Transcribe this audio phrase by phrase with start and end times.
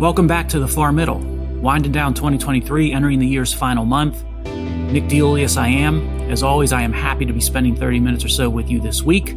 [0.00, 1.20] Welcome back to the Far Middle.
[1.20, 4.24] Winding down 2023, entering the year's final month.
[4.44, 6.02] Nick DeIuliis, I am.
[6.32, 9.02] As always, I am happy to be spending 30 minutes or so with you this
[9.04, 9.28] week.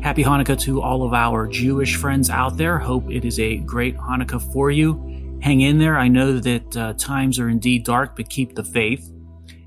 [0.00, 2.78] Happy Hanukkah to all of our Jewish friends out there.
[2.78, 5.38] Hope it is a great Hanukkah for you.
[5.42, 5.98] Hang in there.
[5.98, 9.12] I know that uh, times are indeed dark, but keep the faith.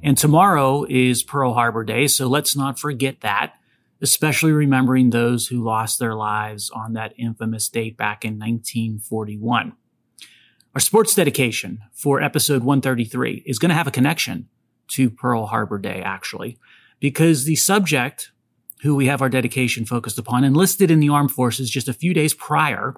[0.02, 3.56] And tomorrow is Pearl Harbor Day, so let's not forget that,
[4.02, 9.74] especially remembering those who lost their lives on that infamous date back in 1941.
[10.74, 14.48] Our sports dedication for episode 133 is going to have a connection
[14.92, 16.58] to Pearl Harbor Day, actually,
[17.02, 18.32] because the subject
[18.82, 22.14] who we have our dedication focused upon enlisted in the armed forces just a few
[22.14, 22.96] days prior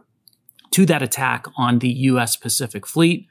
[0.70, 2.36] to that attack on the U.S.
[2.36, 3.28] Pacific Fleet.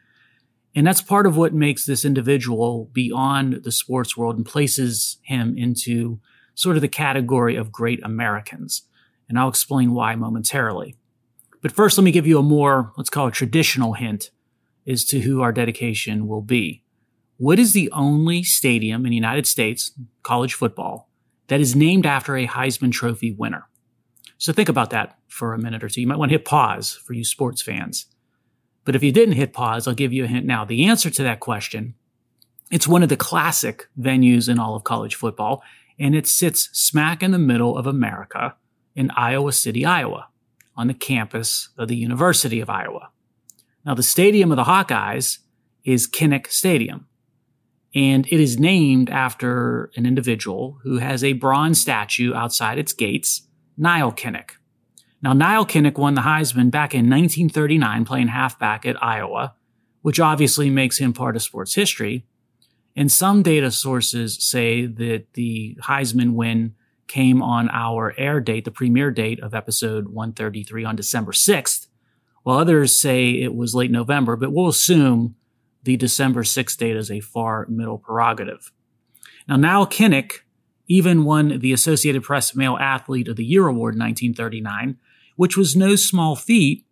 [0.74, 5.56] And that's part of what makes this individual beyond the sports world and places him
[5.56, 6.19] into
[6.55, 8.83] sort of the category of great Americans.
[9.28, 10.97] And I'll explain why momentarily.
[11.62, 14.31] But first, let me give you a more, let's call it traditional hint
[14.86, 16.83] as to who our dedication will be.
[17.36, 21.08] What is the only stadium in the United States, college football,
[21.48, 23.69] that is named after a Heisman Trophy winner?
[24.38, 26.00] So think about that for a minute or two.
[26.00, 28.06] You might want to hit pause for you sports fans.
[28.84, 30.64] But if you didn't hit pause, I'll give you a hint now.
[30.64, 31.94] The answer to that question,
[32.70, 35.62] it's one of the classic venues in all of college football,
[35.98, 38.56] and it sits smack in the middle of America
[38.97, 40.28] in Iowa City, Iowa
[40.77, 43.10] on the campus of the University of Iowa.
[43.84, 45.38] Now, the stadium of the Hawkeyes
[45.84, 47.06] is Kinnick Stadium,
[47.94, 53.42] and it is named after an individual who has a bronze statue outside its gates,
[53.77, 54.53] Nile Kinnick.
[55.20, 59.55] Now, Nile Kinnick won the Heisman back in 1939 playing halfback at Iowa,
[60.03, 62.27] which obviously makes him part of sports history.
[62.94, 66.75] And some data sources say that the Heisman win
[67.06, 71.86] came on our air date, the premiere date of episode 133 on December 6th,
[72.42, 75.36] while others say it was late November, but we'll assume
[75.82, 78.72] the December 6th date is a far middle prerogative.
[79.48, 80.41] Now, Nile Kinnick
[80.88, 84.98] even won the Associated Press Male Athlete of the Year award in 1939,
[85.36, 86.84] which was no small feat.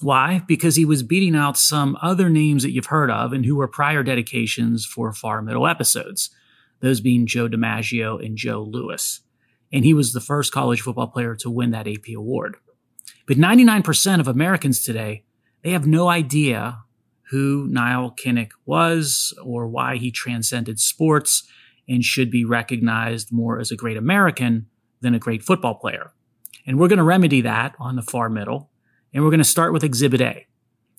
[0.00, 0.42] Why?
[0.46, 3.68] Because he was beating out some other names that you've heard of and who were
[3.68, 6.30] prior dedications for far middle episodes,
[6.80, 9.20] those being Joe DiMaggio and Joe Louis
[9.74, 12.56] and he was the first college football player to win that AP award.
[13.26, 15.24] But 99% of Americans today,
[15.62, 16.84] they have no idea
[17.30, 21.44] who Nile Kinnick was or why he transcended sports
[21.88, 24.66] and should be recognized more as a great American
[25.00, 26.12] than a great football player.
[26.66, 28.70] And we're going to remedy that on the far middle.
[29.12, 30.46] And we're going to start with Exhibit A,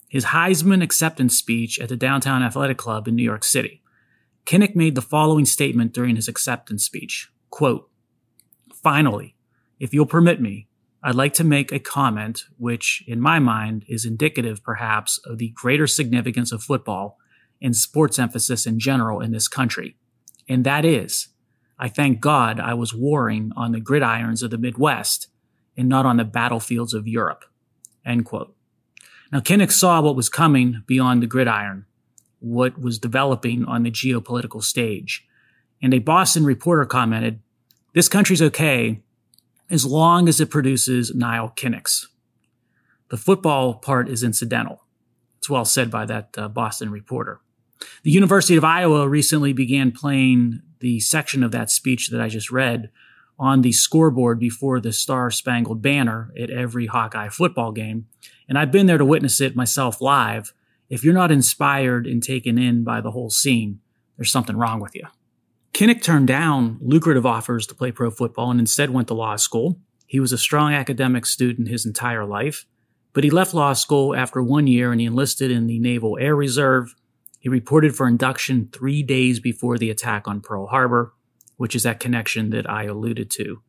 [0.08, 3.82] his Heisman acceptance speech at the Downtown Athletic Club in New York City.
[4.46, 7.30] Kinnick made the following statement during his acceptance speech.
[7.50, 7.90] Quote,
[8.74, 9.36] Finally,
[9.80, 10.68] if you'll permit me,
[11.06, 15.50] I'd like to make a comment which, in my mind, is indicative perhaps of the
[15.50, 17.20] greater significance of football
[17.62, 19.98] and sports emphasis in general in this country.
[20.50, 21.28] And that is,
[21.78, 25.28] I thank God I was warring on the gridirons of the Midwest
[25.78, 27.46] and not on the battlefields of Europe.
[28.04, 28.56] End quote.
[29.32, 31.86] Now, Kinnick saw what was coming beyond the gridiron,
[32.40, 35.24] what was developing on the geopolitical stage.
[35.84, 37.42] And a Boston reporter commented,
[37.94, 39.04] this country's okay
[39.70, 42.08] as long as it produces Nile Kinnicks.
[43.10, 44.84] The football part is incidental.
[45.38, 47.40] It's well said by that uh, Boston reporter.
[48.04, 52.52] The University of Iowa recently began playing the section of that speech that I just
[52.52, 52.90] read
[53.38, 58.08] on the scoreboard before the Star Spangled Banner at every Hawkeye football game.
[58.48, 60.54] And I've been there to witness it myself live.
[60.90, 63.82] If you're not inspired and taken in by the whole scene,
[64.18, 65.06] there's something wrong with you.
[65.76, 69.78] Kinnick turned down lucrative offers to play pro football and instead went to law school.
[70.08, 72.66] He was a strong academic student his entire life,
[73.12, 76.34] but he left law school after one year and he enlisted in the Naval Air
[76.34, 76.96] Reserve.
[77.42, 81.14] He reported for induction three days before the attack on Pearl Harbor,
[81.58, 83.62] which is that connection that I alluded to.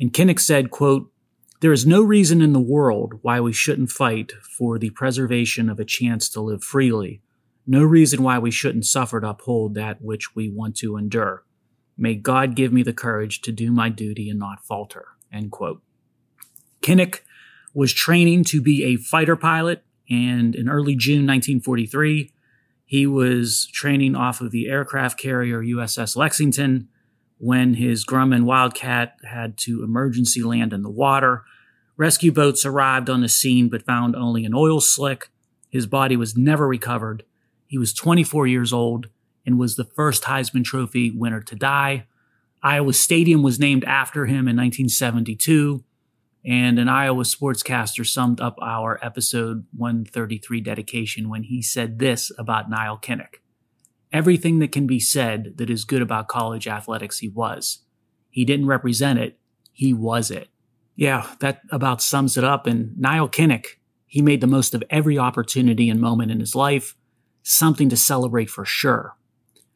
[0.00, 1.12] And Kinnick said, quote,
[1.60, 5.78] there is no reason in the world why we shouldn't fight for the preservation of
[5.78, 7.20] a chance to live freely.
[7.66, 11.44] No reason why we shouldn't suffer to uphold that which we want to endure.
[12.00, 15.08] May God give me the courage to do my duty and not falter.
[15.30, 15.82] End quote.
[16.80, 17.20] Kinnick
[17.74, 22.32] was training to be a fighter pilot, and in early June 1943,
[22.86, 26.88] he was training off of the aircraft carrier USS Lexington
[27.36, 31.44] when his Grumman Wildcat had to emergency land in the water.
[31.98, 35.28] Rescue boats arrived on the scene but found only an oil slick.
[35.68, 37.24] His body was never recovered.
[37.66, 39.08] He was 24 years old
[39.50, 42.06] and was the first Heisman Trophy winner to die.
[42.62, 45.84] Iowa Stadium was named after him in 1972.
[46.44, 52.70] And an Iowa sportscaster summed up our episode 133 dedication when he said this about
[52.70, 53.40] Nile Kinnick.
[54.12, 57.80] Everything that can be said that is good about college athletics, he was.
[58.30, 59.38] He didn't represent it,
[59.72, 60.48] he was it.
[60.96, 62.66] Yeah, that about sums it up.
[62.66, 66.94] And Nile Kinnick, he made the most of every opportunity and moment in his life,
[67.42, 69.16] something to celebrate for sure.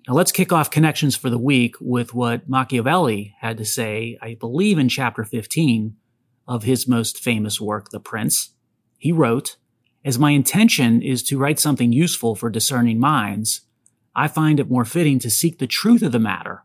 [0.07, 4.35] Now let's kick off connections for the week with what Machiavelli had to say, I
[4.35, 5.97] believe in chapter 15
[6.47, 8.51] of his most famous work, The Prince.
[8.99, 9.57] He wrote,
[10.05, 13.63] As my intention is to write something useful for discerning minds,
[14.15, 16.65] I find it more fitting to seek the truth of the matter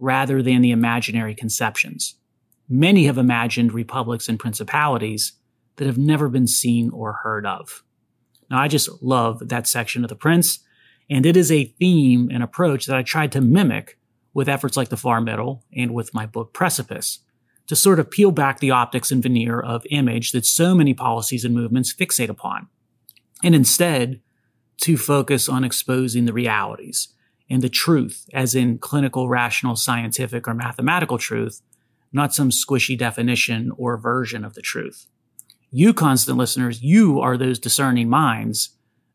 [0.00, 2.16] rather than the imaginary conceptions.
[2.68, 5.34] Many have imagined republics and principalities
[5.76, 7.84] that have never been seen or heard of.
[8.50, 10.60] Now, I just love that section of The Prince,
[11.10, 13.98] and it is a theme and approach that I tried to mimic
[14.32, 17.18] with efforts like The Far Middle and with my book Precipice
[17.66, 21.44] to sort of peel back the optics and veneer of image that so many policies
[21.44, 22.68] and movements fixate upon.
[23.42, 24.20] And instead,
[24.82, 27.08] to focus on exposing the realities
[27.50, 31.60] and the truth, as in clinical, rational, scientific, or mathematical truth,
[32.12, 35.06] not some squishy definition or version of the truth.
[35.70, 38.70] You, constant listeners, you are those discerning minds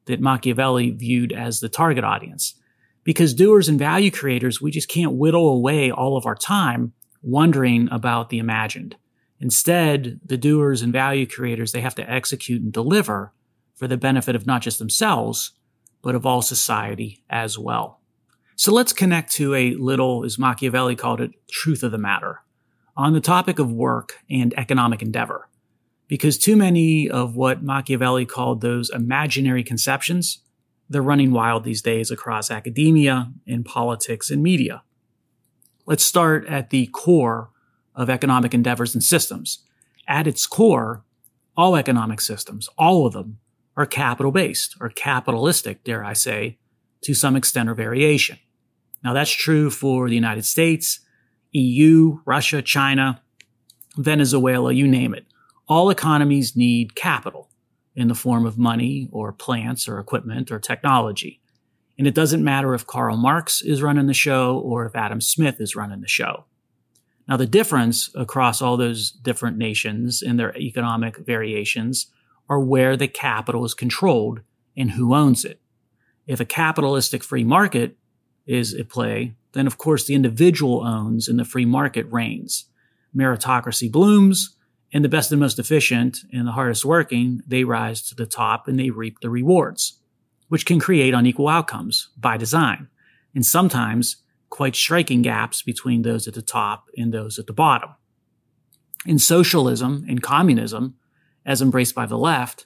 [0.05, 2.55] that Machiavelli viewed as the target audience.
[3.03, 7.87] Because doers and value creators, we just can't whittle away all of our time wondering
[7.91, 8.95] about the imagined.
[9.39, 13.33] Instead, the doers and value creators, they have to execute and deliver
[13.75, 15.51] for the benefit of not just themselves,
[16.01, 17.99] but of all society as well.
[18.55, 22.41] So let's connect to a little, as Machiavelli called it, truth of the matter
[22.97, 25.49] on the topic of work and economic endeavor.
[26.07, 30.39] Because too many of what Machiavelli called those imaginary conceptions,
[30.89, 34.83] they're running wild these days across academia, in politics, and media.
[35.85, 37.49] Let's start at the core
[37.95, 39.63] of economic endeavors and systems.
[40.07, 41.03] At its core,
[41.57, 43.39] all economic systems, all of them,
[43.77, 46.57] are capital based or capitalistic, dare I say,
[47.01, 48.39] to some extent or variation.
[49.03, 50.99] Now that's true for the United States,
[51.51, 53.21] EU, Russia, China,
[53.97, 55.25] Venezuela, you name it.
[55.67, 57.49] All economies need capital
[57.95, 61.41] in the form of money or plants or equipment or technology.
[61.97, 65.61] And it doesn't matter if Karl Marx is running the show or if Adam Smith
[65.61, 66.45] is running the show.
[67.27, 72.07] Now, the difference across all those different nations and their economic variations
[72.47, 74.41] are where the capital is controlled
[74.77, 75.59] and who owns it.
[76.27, 77.97] If a capitalistic free market
[78.45, 82.65] is at play, then of course the individual owns and the free market reigns.
[83.15, 84.55] Meritocracy blooms,
[84.93, 88.67] and the best and most efficient and the hardest working, they rise to the top
[88.67, 89.99] and they reap the rewards,
[90.47, 92.87] which can create unequal outcomes by design,
[93.33, 94.17] and sometimes
[94.49, 97.89] quite striking gaps between those at the top and those at the bottom.
[99.05, 100.95] In socialism and communism,
[101.45, 102.65] as embraced by the left,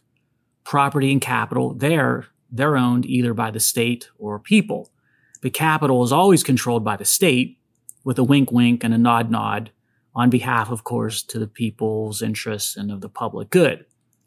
[0.64, 4.92] property and capital, they're, they're owned either by the state or people.
[5.42, 7.58] But capital is always controlled by the state
[8.04, 9.72] with a wink wink and a nod nod
[10.20, 13.86] on behalf, of course, to the people's interests and of the public good.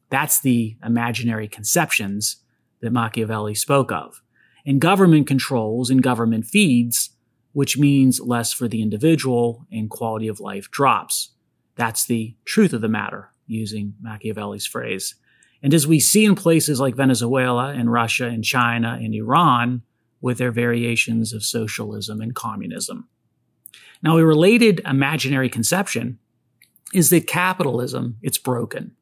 [0.08, 2.36] That's the imaginary conceptions
[2.80, 4.22] that Machiavelli spoke of.
[4.64, 7.10] And government controls and government feeds,
[7.52, 11.32] which means less for the individual and quality of life drops.
[11.76, 15.14] That's the truth of the matter using Machiavelli's phrase.
[15.62, 19.82] And as we see in places like Venezuela and Russia and China and Iran
[20.22, 23.08] with their variations of socialism and communism.
[24.02, 26.18] Now, a related imaginary conception
[26.92, 28.92] is that capitalism, it's broken.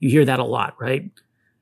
[0.00, 1.10] You hear that a lot, right?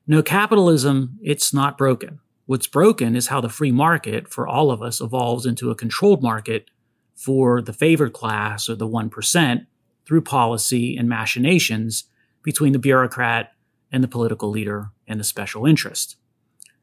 [0.07, 2.19] No, capitalism, it's not broken.
[2.45, 6.21] What's broken is how the free market for all of us evolves into a controlled
[6.21, 6.69] market
[7.15, 9.65] for the favored class or the 1%
[10.05, 12.05] through policy and machinations
[12.43, 13.51] between the bureaucrat
[13.91, 16.17] and the political leader and the special interest.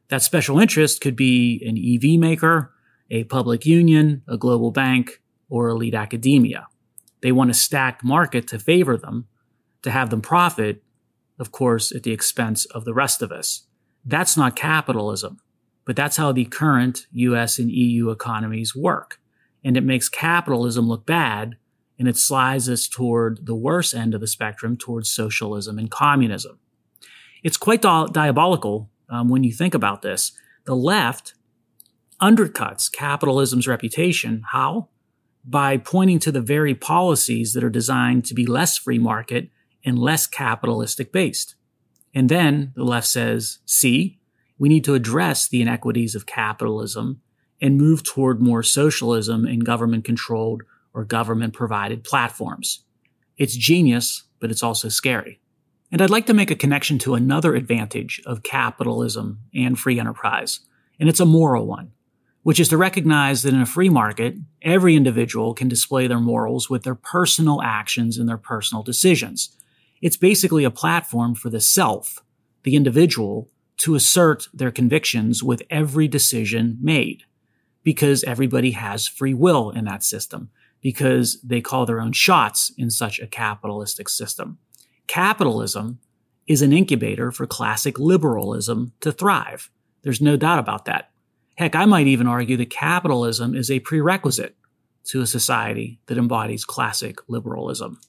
[0.09, 2.73] That special interest could be an EV maker,
[3.09, 5.21] a public union, a global bank,
[5.53, 6.65] or elite academia.
[7.21, 9.27] They want a stacked market to favor them,
[9.83, 10.81] to have them profit,
[11.37, 13.67] of course, at the expense of the rest of us.
[14.03, 15.37] That's not capitalism,
[15.85, 19.19] but that's how the current US and EU economies work.
[19.63, 21.57] And it makes capitalism look bad
[21.99, 26.57] and it slides us toward the worst end of the spectrum towards socialism and communism.
[27.43, 30.31] It's quite di- diabolical um, when you think about this.
[30.65, 31.35] The left
[32.19, 34.41] undercuts capitalism's reputation.
[34.51, 34.89] How?
[35.45, 39.49] By pointing to the very policies that are designed to be less free market
[39.83, 41.55] and less capitalistic based.
[42.13, 44.19] And then the left says, see,
[44.57, 47.21] we need to address the inequities of capitalism
[47.61, 52.85] and move toward more socialism and government controlled or government provided platforms.
[53.37, 55.39] It's genius, but it's also scary.
[55.91, 60.61] And I'd like to make a connection to another advantage of capitalism and free enterprise,
[60.99, 61.91] and it's a moral one,
[62.43, 66.69] which is to recognize that in a free market, every individual can display their morals
[66.69, 69.57] with their personal actions and their personal decisions.
[70.01, 72.23] It's basically a platform for the self,
[72.63, 77.23] the individual, to assert their convictions with every decision made
[77.81, 80.49] because everybody has free will in that system
[80.81, 84.57] because they call their own shots in such a capitalistic system.
[85.07, 85.99] Capitalism
[86.45, 89.69] is an incubator for classic liberalism to thrive.
[90.01, 91.12] There's no doubt about that.
[91.55, 94.55] Heck, I might even argue that capitalism is a prerequisite
[95.05, 97.99] to a society that embodies classic liberalism.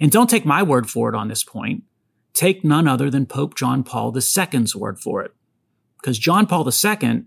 [0.00, 1.84] And don't take my word for it on this point.
[2.32, 5.32] Take none other than Pope John Paul II's word for it.
[6.00, 7.24] Because John Paul II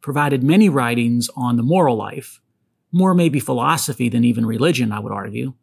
[0.00, 2.40] provided many writings on the moral life,
[2.92, 5.54] more maybe philosophy than even religion, I would argue,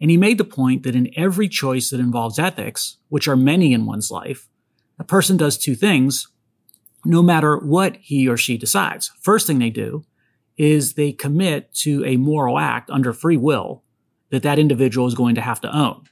[0.00, 3.72] and he made the point that in every choice that involves ethics, which are many
[3.72, 4.48] in one's life,
[4.98, 6.28] a person does two things
[7.04, 9.10] no matter what he or she decides.
[9.20, 10.04] First thing they do
[10.56, 13.82] is they commit to a moral act under free will
[14.30, 16.04] that that individual is going to have to own.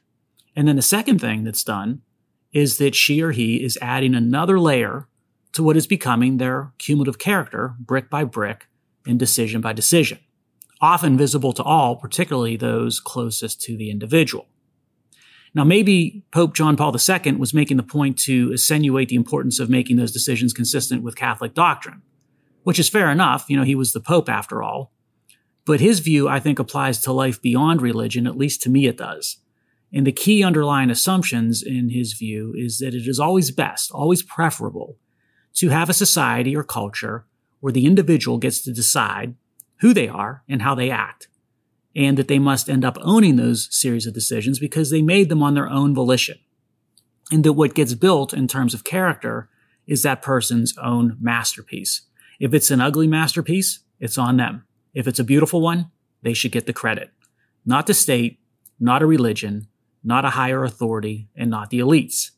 [0.56, 2.02] And then the second thing that's done
[2.52, 5.06] is that she or he is adding another layer
[5.52, 8.66] to what is becoming their cumulative character brick by brick
[9.06, 10.18] and decision by decision
[10.80, 14.46] often visible to all, particularly those closest to the individual.
[15.54, 19.70] Now, maybe Pope John Paul II was making the point to accentuate the importance of
[19.70, 22.02] making those decisions consistent with Catholic doctrine,
[22.64, 23.46] which is fair enough.
[23.48, 24.92] You know, he was the Pope after all.
[25.64, 28.96] But his view, I think, applies to life beyond religion, at least to me it
[28.96, 29.38] does.
[29.92, 34.22] And the key underlying assumptions in his view is that it is always best, always
[34.22, 34.96] preferable
[35.54, 37.26] to have a society or culture
[37.60, 39.34] where the individual gets to decide
[39.80, 41.28] who they are and how they act,
[41.96, 45.42] and that they must end up owning those series of decisions because they made them
[45.42, 46.38] on their own volition.
[47.30, 49.48] And that what gets built in terms of character
[49.86, 52.02] is that person's own masterpiece.
[52.38, 54.64] If it's an ugly masterpiece, it's on them.
[54.94, 55.90] If it's a beautiful one,
[56.22, 57.10] they should get the credit.
[57.64, 58.40] Not the state,
[58.78, 59.68] not a religion,
[60.04, 62.30] not a higher authority, and not the elites.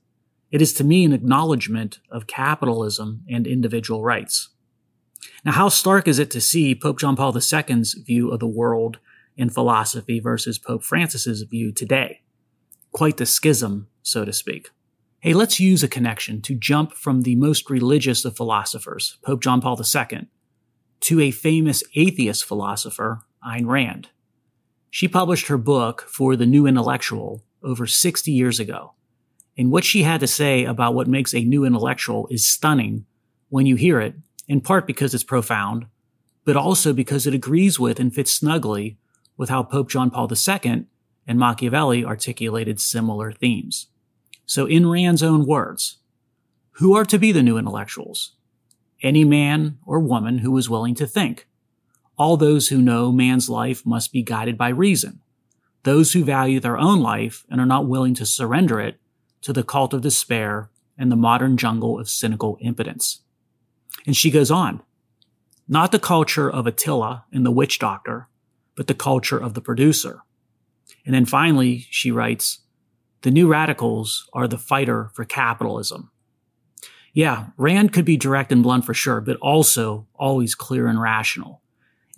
[0.50, 4.49] It is to me an acknowledgement of capitalism and individual rights.
[5.45, 8.99] Now, how stark is it to see Pope John Paul II's view of the world
[9.40, 12.20] and philosophy versus Pope Francis's view today?
[12.92, 14.70] Quite the schism, so to speak.
[15.20, 19.61] Hey, let's use a connection to jump from the most religious of philosophers, Pope John
[19.61, 20.28] Paul II,
[21.00, 24.09] to a famous atheist philosopher, Ayn Rand.
[24.90, 28.94] She published her book for the New Intellectual over 60 years ago.
[29.56, 33.04] And what she had to say about what makes a new intellectual is stunning
[33.50, 34.14] when you hear it
[34.49, 35.87] in part because it's profound,
[36.44, 38.99] but also because it agrees with and fits snugly
[39.40, 40.85] with how Pope John Paul II
[41.26, 43.87] and Machiavelli articulated similar themes.
[44.44, 45.97] So, in Rand's own words,
[46.73, 48.32] who are to be the new intellectuals?
[49.02, 51.49] Any man or woman who is willing to think.
[52.18, 55.20] All those who know man's life must be guided by reason.
[55.85, 59.00] Those who value their own life and are not willing to surrender it
[59.40, 60.68] to the cult of despair
[60.99, 63.23] and the modern jungle of cynical impotence.
[64.06, 64.82] And she goes on,
[65.66, 68.28] not the culture of Attila and the witch doctor,
[68.81, 70.23] but the culture of the producer.
[71.05, 72.61] And then finally, she writes,
[73.21, 76.11] the new radicals are the fighter for capitalism.
[77.13, 81.61] Yeah, Rand could be direct and blunt for sure, but also always clear and rational.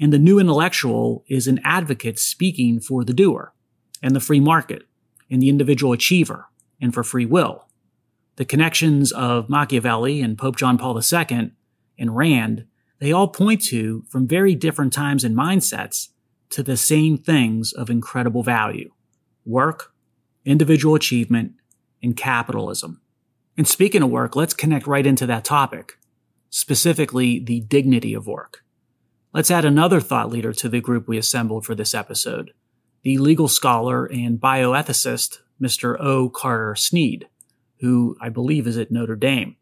[0.00, 3.52] And the new intellectual is an advocate speaking for the doer
[4.00, 4.84] and the free market
[5.28, 6.46] and the individual achiever
[6.80, 7.66] and for free will.
[8.36, 11.50] The connections of Machiavelli and Pope John Paul II
[11.98, 12.66] and Rand,
[13.00, 16.10] they all point to, from very different times and mindsets,
[16.52, 18.90] to the same things of incredible value
[19.44, 19.92] work,
[20.44, 21.52] individual achievement,
[22.00, 23.00] and capitalism.
[23.56, 25.98] And speaking of work, let's connect right into that topic,
[26.48, 28.64] specifically the dignity of work.
[29.32, 32.52] Let's add another thought leader to the group we assembled for this episode,
[33.02, 35.98] the legal scholar and bioethicist, Mr.
[35.98, 36.28] O.
[36.28, 37.28] Carter Snead,
[37.80, 39.56] who I believe is at Notre Dame.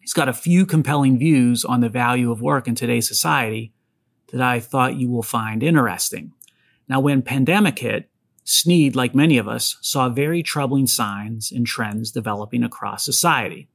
[0.00, 3.72] He's got a few compelling views on the value of work in today's society
[4.32, 6.32] that I thought you will find interesting.
[6.88, 8.10] Now, when pandemic hit,
[8.48, 13.68] Snead, like many of us, saw very troubling signs and trends developing across society.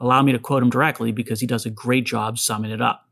[0.00, 3.08] Allow me to quote him directly because he does a great job summing it up.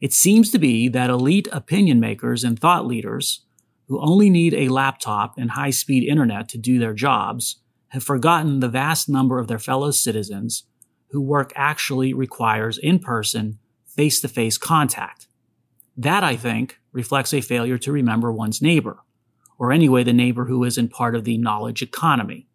[0.00, 3.44] It seems to be that elite opinion makers and thought leaders
[3.88, 8.60] who only need a laptop and high speed internet to do their jobs have forgotten
[8.60, 10.64] the vast number of their fellow citizens
[11.10, 15.25] who work actually requires in person, face to face contact.
[15.96, 18.98] That, I think, reflects a failure to remember one's neighbor,
[19.58, 22.48] or anyway, the neighbor who isn't part of the knowledge economy.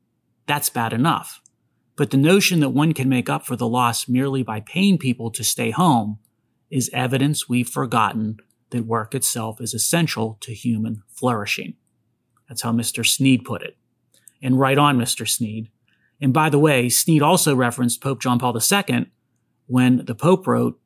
[0.46, 1.42] That's bad enough.
[1.96, 5.32] But the notion that one can make up for the loss merely by paying people
[5.32, 6.20] to stay home
[6.70, 8.38] is evidence we've forgotten
[8.70, 11.76] that work itself is essential to human flourishing.
[12.48, 13.06] That's how Mr.
[13.06, 13.78] Snead put it.
[14.42, 15.28] And right on, Mr.
[15.28, 15.70] Snead.
[16.20, 19.12] And by the way, Snead also referenced Pope John Paul II
[19.68, 20.80] when the Pope wrote,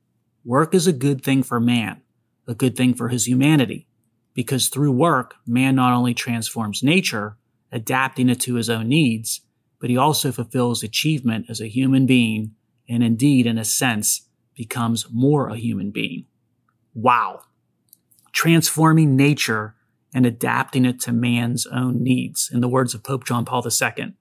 [0.43, 2.01] Work is a good thing for man,
[2.47, 3.87] a good thing for his humanity,
[4.33, 7.37] because through work, man not only transforms nature,
[7.71, 9.41] adapting it to his own needs,
[9.79, 12.51] but he also fulfills achievement as a human being
[12.87, 16.25] and indeed, in a sense, becomes more a human being.
[16.93, 17.41] Wow.
[18.31, 19.75] Transforming nature
[20.13, 24.13] and adapting it to man's own needs, in the words of Pope John Paul II.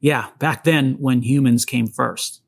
[0.00, 2.40] Yeah, back then when humans came first.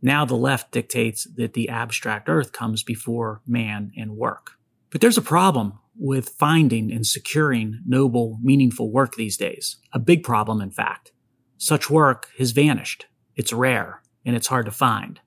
[0.00, 4.52] Now the left dictates that the abstract earth comes before man and work.
[4.90, 9.76] But there's a problem with finding and securing noble, meaningful work these days.
[9.92, 11.12] A big problem, in fact.
[11.56, 13.06] Such work has vanished.
[13.34, 15.20] It's rare and it's hard to find.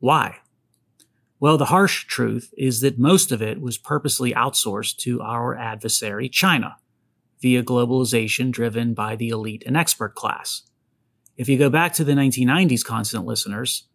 [0.00, 0.38] Why?
[1.38, 6.28] Well, the harsh truth is that most of it was purposely outsourced to our adversary,
[6.28, 6.76] China,
[7.40, 10.62] via globalization driven by the elite and expert class.
[11.36, 13.86] If you go back to the 1990s, constant listeners,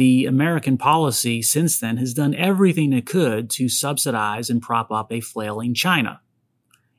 [0.00, 5.12] the American policy since then has done everything it could to subsidize and prop up
[5.12, 6.22] a flailing China.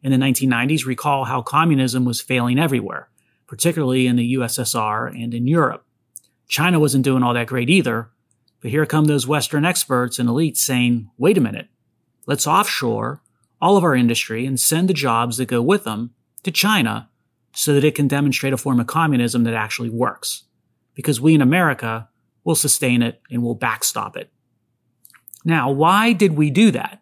[0.03, 3.09] In the 1990s, recall how communism was failing everywhere,
[3.47, 5.83] particularly in the USSR and in Europe.
[6.47, 8.11] China wasn't doing all that great either,
[8.61, 11.69] but here come those Western experts and elites saying, wait a minute,
[12.27, 13.23] let's offshore
[13.59, 17.09] all of our industry and send the jobs that go with them to China
[17.55, 20.43] so that it can demonstrate a form of communism that actually works.
[20.93, 22.09] Because we in America
[22.43, 24.31] we'll sustain it and we'll backstop it.
[25.43, 27.01] Now, why did we do that?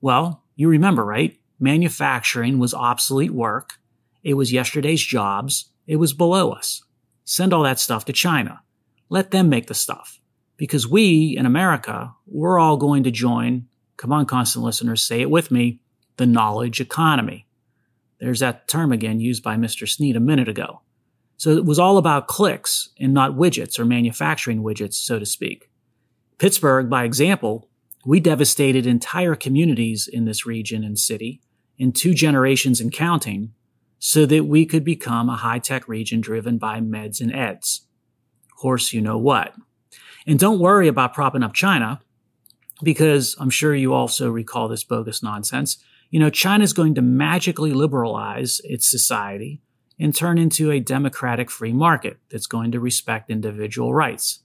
[0.00, 1.38] Well, you remember, right?
[1.58, 3.74] Manufacturing was obsolete work.
[4.22, 5.70] It was yesterday's jobs.
[5.86, 6.82] It was below us.
[7.24, 8.62] Send all that stuff to China.
[9.08, 10.20] Let them make the stuff.
[10.56, 15.30] Because we in America, we're all going to join, come on, constant listeners, say it
[15.30, 15.80] with me,
[16.16, 17.46] the knowledge economy.
[18.20, 19.88] There's that term again used by Mr.
[19.88, 20.80] Snead a minute ago.
[21.36, 25.70] So it was all about clicks and not widgets or manufacturing widgets, so to speak.
[26.38, 27.68] Pittsburgh, by example,
[28.04, 31.40] we devastated entire communities in this region and city
[31.78, 33.52] in two generations and counting
[33.98, 37.86] so that we could become a high tech region driven by meds and eds.
[38.58, 39.54] Horse, you know what.
[40.26, 42.00] And don't worry about propping up China
[42.82, 45.78] because I'm sure you also recall this bogus nonsense.
[46.10, 49.60] You know, China is going to magically liberalize its society
[49.98, 54.40] and turn into a democratic free market that's going to respect individual rights.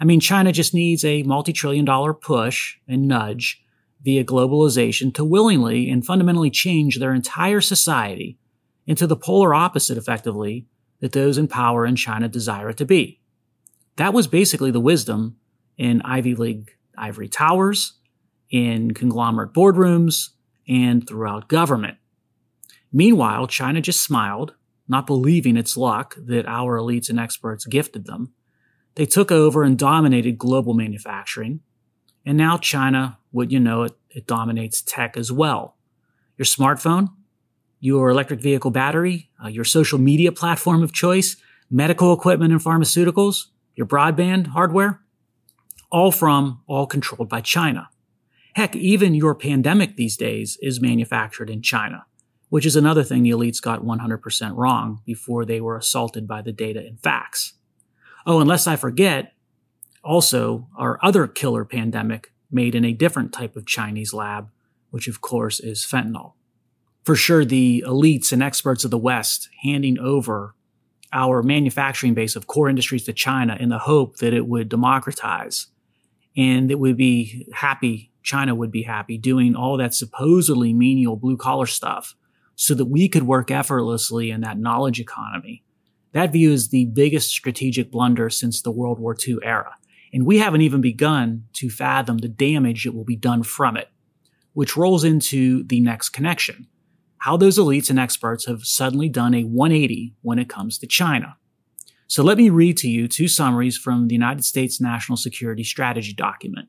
[0.00, 3.62] I mean, China just needs a multi trillion dollar push and nudge
[4.02, 8.38] via globalization to willingly and fundamentally change their entire society
[8.86, 10.66] into the polar opposite, effectively,
[11.00, 13.20] that those in power in China desire it to be.
[13.96, 15.36] That was basically the wisdom
[15.76, 17.94] in Ivy League ivory towers,
[18.50, 20.30] in conglomerate boardrooms,
[20.68, 21.98] and throughout government.
[22.92, 24.54] Meanwhile, China just smiled
[24.88, 28.32] not believing its luck that our elites and experts gifted them.
[28.94, 31.60] They took over and dominated global manufacturing.
[32.24, 35.76] And now China, would you know it, it dominates tech as well.
[36.38, 37.10] Your smartphone,
[37.80, 41.36] your electric vehicle battery, uh, your social media platform of choice,
[41.70, 45.00] medical equipment and pharmaceuticals, your broadband hardware,
[45.90, 47.88] all from, all controlled by China.
[48.54, 52.06] Heck, even your pandemic these days is manufactured in China
[52.48, 56.52] which is another thing the elites got 100% wrong before they were assaulted by the
[56.52, 57.54] data and facts.
[58.26, 59.32] Oh, unless I forget,
[60.02, 64.48] also our other killer pandemic made in a different type of Chinese lab,
[64.90, 66.32] which of course is fentanyl.
[67.04, 70.54] For sure, the elites and experts of the West handing over
[71.12, 75.68] our manufacturing base of core industries to China in the hope that it would democratize
[76.36, 81.36] and it would be happy, China would be happy doing all that supposedly menial blue
[81.36, 82.14] collar stuff
[82.56, 85.62] so that we could work effortlessly in that knowledge economy.
[86.12, 89.74] That view is the biggest strategic blunder since the World War II era.
[90.12, 93.90] And we haven't even begun to fathom the damage that will be done from it,
[94.54, 96.66] which rolls into the next connection.
[97.18, 101.36] How those elites and experts have suddenly done a 180 when it comes to China.
[102.06, 106.14] So let me read to you two summaries from the United States National Security Strategy
[106.14, 106.68] document.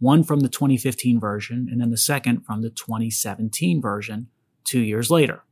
[0.00, 4.26] One from the 2015 version and then the second from the 2017 version
[4.64, 5.42] two years later.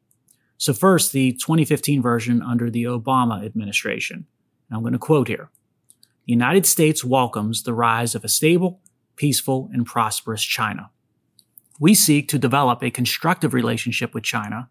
[0.56, 4.26] So first, the 2015 version under the Obama administration.
[4.68, 5.50] And I'm going to quote here.
[6.26, 8.80] The United States welcomes the rise of a stable,
[9.16, 10.90] peaceful, and prosperous China.
[11.78, 14.68] We seek to develop a constructive relationship with China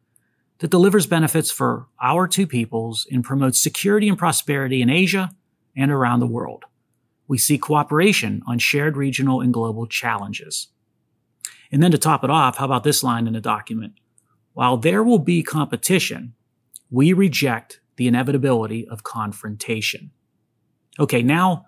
[0.60, 5.32] that delivers benefits for our two peoples and promotes security and prosperity in Asia
[5.76, 6.66] and around the world.
[7.28, 10.68] We seek cooperation on shared regional and global challenges.
[11.72, 13.94] And then to top it off, how about this line in the document?
[14.60, 16.34] While there will be competition,
[16.92, 20.12] we reject the inevitability of confrontation.
[21.00, 21.66] Okay, now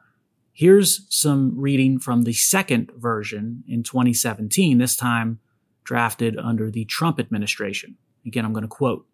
[0.51, 5.39] here's some reading from the second version in 2017, this time
[5.85, 7.95] drafted under the Trump administration.
[8.25, 9.07] Again, I'm going to quote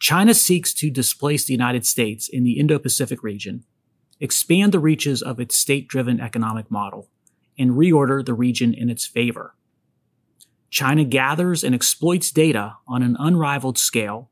[0.00, 3.64] China seeks to displace the United States in the Indo Pacific region
[4.20, 7.10] expand the reaches of its state driven economic model,
[7.58, 9.54] and reorder the region in its favor.
[10.70, 14.30] China gathers and exploits data on an unrivaled scale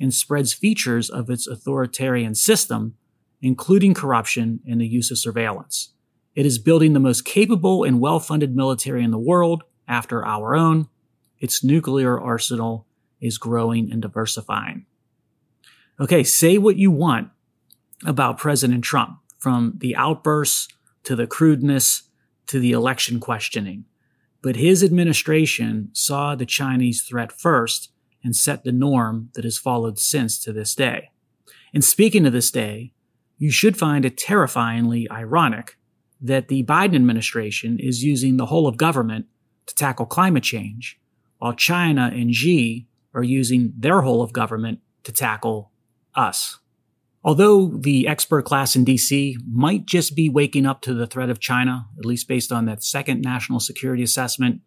[0.00, 2.94] and spreads features of its authoritarian system,
[3.40, 5.92] including corruption and the use of surveillance.
[6.34, 10.54] It is building the most capable and well funded military in the world after our
[10.54, 10.88] own.
[11.38, 12.86] Its nuclear arsenal
[13.20, 14.86] is growing and diversifying.
[15.98, 17.30] Okay, say what you want
[18.04, 20.68] about President Trump from the outbursts
[21.04, 22.02] to the crudeness
[22.48, 23.84] to the election questioning.
[24.46, 27.90] But his administration saw the Chinese threat first
[28.22, 31.10] and set the norm that has followed since to this day.
[31.74, 32.92] And speaking of this day,
[33.38, 35.76] you should find it terrifyingly ironic
[36.20, 39.26] that the Biden administration is using the whole of government
[39.66, 41.00] to tackle climate change,
[41.38, 45.72] while China and Xi are using their whole of government to tackle
[46.14, 46.60] us.
[47.26, 51.40] Although the expert class in DC might just be waking up to the threat of
[51.40, 54.60] China, at least based on that second national security assessment,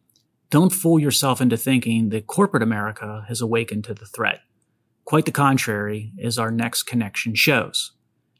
[0.50, 4.42] don't fool yourself into thinking that corporate America has awakened to the threat.
[5.06, 7.94] Quite the contrary, as our next connection shows.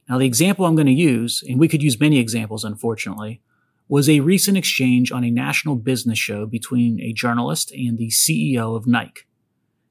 [0.10, 3.42] Now, the example I'm going to use, and we could use many examples, unfortunately,
[3.88, 8.76] was a recent exchange on a national business show between a journalist and the CEO
[8.76, 9.22] of Nike.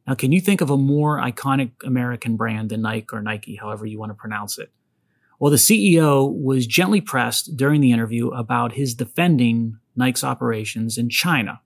[0.09, 3.85] Now, can you think of a more iconic American brand than Nike or Nike, however
[3.85, 4.73] you want to pronounce it?
[5.39, 11.11] Well, the CEO was gently pressed during the interview about his defending Nike's operations in
[11.11, 11.61] China.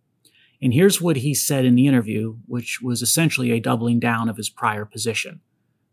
[0.61, 4.38] And here's what he said in the interview, which was essentially a doubling down of
[4.38, 5.40] his prior position.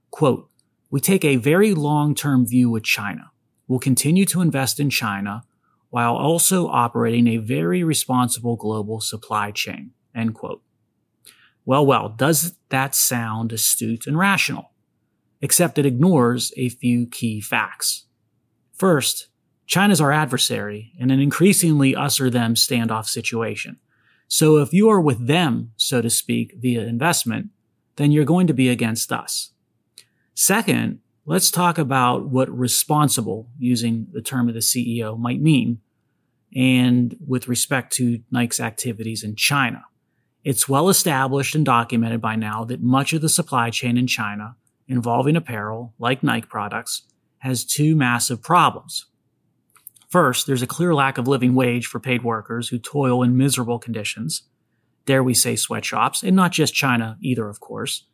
[0.09, 0.49] Quote,
[0.89, 3.29] we take a very long-term view with China.
[3.67, 5.43] We'll continue to invest in China
[5.91, 9.91] while also operating a very responsible global supply chain.
[10.15, 10.63] End quote.
[11.65, 14.72] Well, well, does that sound astute and rational?
[15.41, 18.06] Except it ignores a few key facts.
[18.74, 19.28] First,
[19.65, 23.78] China's our adversary in an increasingly us or them standoff situation.
[24.28, 27.50] So if you are with them, so to speak, via investment,
[27.98, 29.52] then you're going to be against us.
[30.34, 35.82] Second, let's talk about what responsible, using the term of the CEO, might mean,
[36.56, 39.84] and with respect to Nike's activities in China.
[40.43, 44.56] It's well established and documented by now that much of the supply chain in China
[44.88, 47.04] involving apparel, like Nike products,
[47.39, 49.06] has two massive problems.
[50.10, 53.80] First, there's a clear lack of living wage for paid workers who toil in miserable
[53.80, 54.43] conditions.
[55.06, 58.06] Dare we say sweatshops, and not just China either, of course.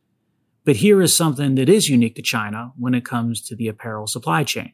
[0.65, 4.07] But here is something that is unique to China when it comes to the apparel
[4.07, 4.73] supply chain.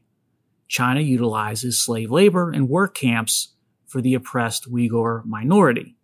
[0.69, 5.97] China utilizes slave labor and work camps for the oppressed Uyghur minority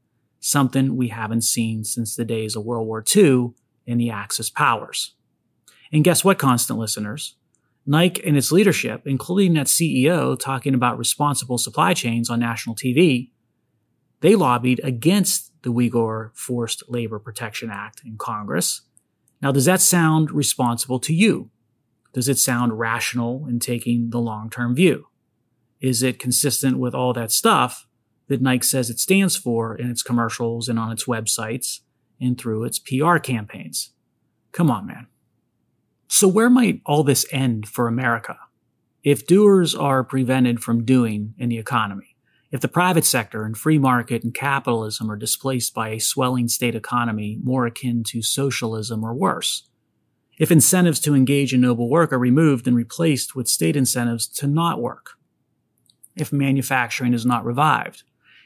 [0.47, 3.49] something we haven't seen since the days of World War II
[3.85, 5.13] and the Axis powers.
[5.91, 7.35] And guess what, constant listeners?
[7.85, 13.31] Nike and its leadership, including that CEO talking about responsible supply chains on national TV,
[14.21, 18.81] they lobbied against the Uyghur Forced Labor Protection Act in Congress.
[19.41, 21.49] Now, does that sound responsible to you?
[22.13, 25.07] Does it sound rational in taking the long term view?
[25.79, 27.86] Is it consistent with all that stuff
[28.27, 31.79] that Nike says it stands for in its commercials and on its websites
[32.19, 33.91] and through its PR campaigns.
[34.51, 35.07] Come on, man.
[36.07, 38.37] So where might all this end for America?
[39.03, 42.15] If doers are prevented from doing in the economy,
[42.51, 46.75] if the private sector and free market and capitalism are displaced by a swelling state
[46.75, 49.67] economy more akin to socialism or worse,
[50.37, 54.47] if incentives to engage in noble work are removed and replaced with state incentives to
[54.47, 55.11] not work,
[56.15, 58.03] if manufacturing is not revived,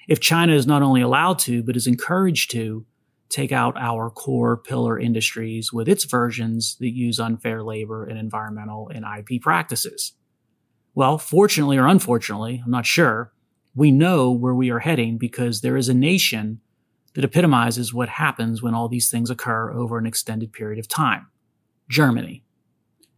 [0.08, 2.86] if China is not only allowed to, but is encouraged to
[3.30, 8.90] take out our core pillar industries with its versions that use unfair labor and environmental
[8.94, 10.14] and IP practices.
[10.94, 13.32] Well, fortunately or unfortunately, I'm not sure,
[13.74, 16.60] we know where we are heading because there is a nation
[17.14, 21.28] that epitomizes what happens when all these things occur over an extended period of time.
[21.90, 22.44] Germany.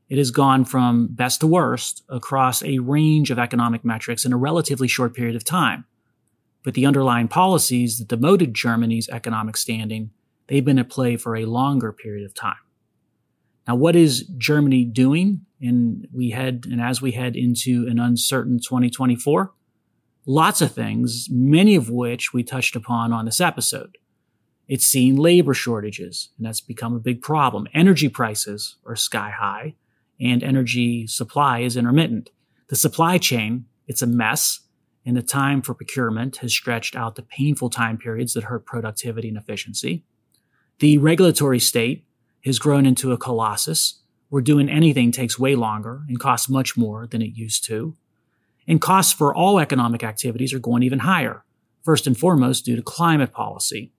[0.10, 4.38] It has gone from best to worst across a range of economic metrics in a
[4.38, 5.86] relatively short period of time
[6.64, 10.12] but the underlying policies that demoted Germany's economic standing,
[10.48, 12.56] they've been at play for a longer period of time.
[13.68, 15.46] Now, what is Germany doing?
[15.62, 19.54] And we head, and as we head into an uncertain 2024,
[20.26, 23.98] lots of things, many of which we touched upon on this episode.
[24.68, 27.68] It's seen labor shortages, and that's become a big problem.
[27.74, 29.76] Energy prices are sky high,
[30.20, 32.30] and energy supply is intermittent.
[32.70, 34.62] The supply chain, it's a mess,
[35.06, 39.28] and the time for procurement has stretched out to painful time periods that hurt productivity
[39.28, 40.04] and efficiency.
[40.80, 42.06] The regulatory state
[42.46, 47.06] has grown into a colossus where doing anything takes way longer and costs much more
[47.06, 47.96] than it used to.
[48.68, 51.44] And costs for all economic activities are going even higher,
[51.84, 53.92] first and foremost due to climate policy.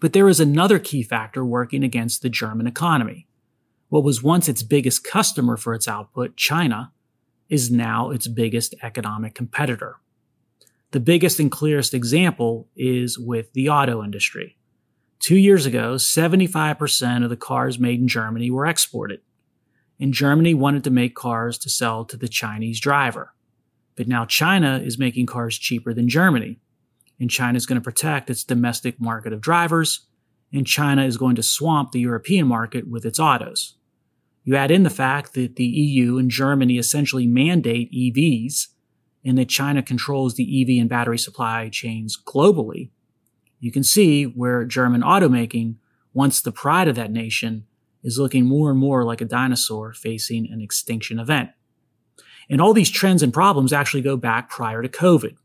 [0.00, 3.26] But there is another key factor working against the German economy.
[3.88, 6.92] What was once its biggest customer for its output, China,
[7.48, 9.96] is now its biggest economic competitor.
[10.90, 14.56] The biggest and clearest example is with the auto industry.
[15.20, 19.20] Two years ago, 75% of the cars made in Germany were exported.
[20.00, 23.34] And Germany wanted to make cars to sell to the Chinese driver.
[23.96, 26.60] But now China is making cars cheaper than Germany.
[27.18, 30.06] And China is going to protect its domestic market of drivers.
[30.52, 33.74] And China is going to swamp the European market with its autos.
[34.48, 38.68] You add in the fact that the EU and Germany essentially mandate EVs
[39.24, 42.90] and that China controls the EV and battery supply chains globally
[43.60, 45.76] you can see where German automaking,
[46.12, 47.66] once the pride of that nation,
[48.02, 51.50] is looking more and more like a dinosaur facing an extinction event.
[52.48, 55.36] And all these trends and problems actually go back prior to COVID.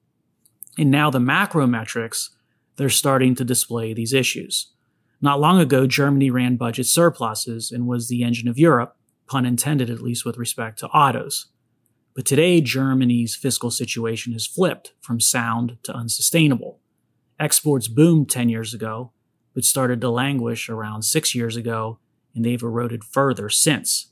[0.78, 2.30] And now the macro metrics,
[2.78, 4.73] they're starting to display these issues.
[5.24, 9.90] Not long ago, Germany ran budget surpluses and was the engine of Europe, pun intended
[9.90, 11.48] at least with respect to autos.
[12.14, 16.82] But today, Germany's fiscal situation has flipped from sound to unsustainable.
[17.40, 19.14] Exports boomed 10 years ago,
[19.56, 22.00] but started to languish around six years ago,
[22.36, 24.12] and they've eroded further since.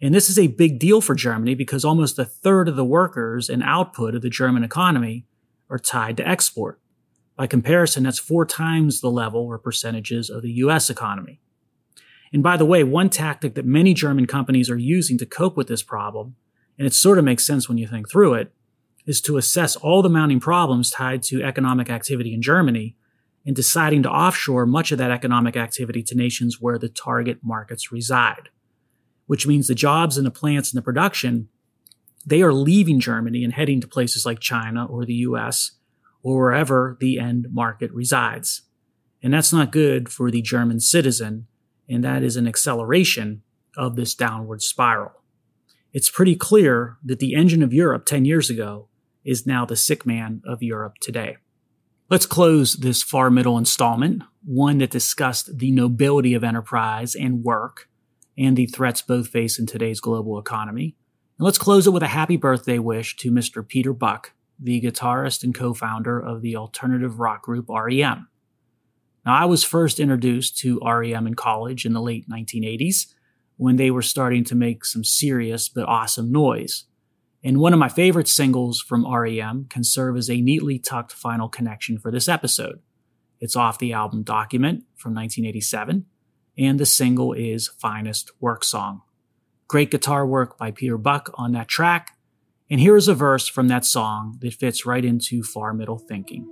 [0.00, 3.50] And this is a big deal for Germany because almost a third of the workers
[3.50, 5.26] and output of the German economy
[5.68, 6.80] are tied to export.
[7.40, 11.40] By comparison, that's four times the level or percentages of the US economy.
[12.34, 15.66] And by the way, one tactic that many German companies are using to cope with
[15.66, 16.36] this problem,
[16.76, 18.52] and it sort of makes sense when you think through it,
[19.06, 22.94] is to assess all the mounting problems tied to economic activity in Germany
[23.46, 27.90] and deciding to offshore much of that economic activity to nations where the target markets
[27.90, 28.50] reside,
[29.28, 31.48] which means the jobs and the plants and the production,
[32.26, 35.78] they are leaving Germany and heading to places like China or the US
[36.22, 38.62] or wherever the end market resides.
[39.22, 41.46] And that's not good for the German citizen,
[41.88, 43.42] and that is an acceleration
[43.76, 45.12] of this downward spiral.
[45.92, 48.88] It's pretty clear that the engine of Europe 10 years ago
[49.24, 51.36] is now the sick man of Europe today.
[52.08, 57.88] Let's close this far middle installment, one that discussed the nobility of enterprise and work
[58.36, 60.96] and the threats both face in today's global economy.
[61.38, 63.66] And let's close it with a happy birthday wish to Mr.
[63.66, 68.28] Peter Buck, the guitarist and co-founder of the alternative rock group REM.
[69.24, 73.06] Now, I was first introduced to REM in college in the late 1980s
[73.56, 76.84] when they were starting to make some serious but awesome noise.
[77.42, 81.48] And one of my favorite singles from REM can serve as a neatly tucked final
[81.48, 82.80] connection for this episode.
[83.38, 86.04] It's off the album Document from 1987,
[86.58, 89.02] and the single is Finest Work Song.
[89.68, 92.16] Great guitar work by Peter Buck on that track,
[92.70, 96.48] and here is a verse from that song that fits right into far middle thinking.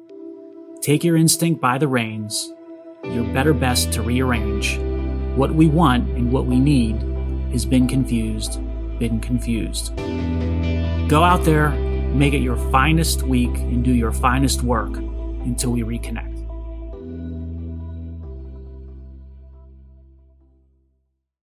[0.82, 2.52] Take your instinct by the reins,
[3.04, 4.78] your better best to rearrange.
[5.36, 7.00] What we want and what we need
[7.52, 8.60] has been confused,
[8.98, 9.94] been confused.
[11.08, 15.82] Go out there, make it your finest week, and do your finest work until we
[15.82, 16.27] reconnect.